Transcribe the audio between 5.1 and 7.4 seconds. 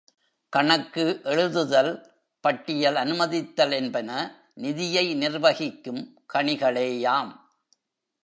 நிர்வகிக்கும் கணிகளேயாம்.